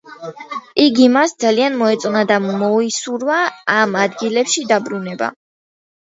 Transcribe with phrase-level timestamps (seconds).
[0.83, 3.37] იგი მას ძალიან მოეწონა და მოისურვა
[3.75, 5.29] ამ ადგილებში დაბრუნება.